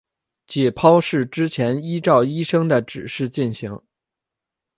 [0.47, 3.79] 解剖是之前依照医生的指示进行。